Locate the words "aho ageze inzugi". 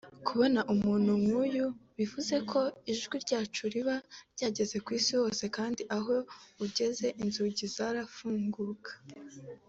5.97-7.65